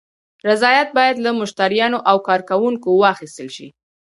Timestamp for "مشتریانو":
1.39-1.99